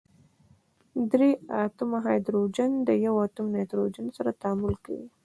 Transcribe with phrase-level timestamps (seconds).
[1.11, 1.29] درې
[1.63, 5.07] اتومه هایدروجن د یوه اتوم نایتروجن سره تعامل کوي.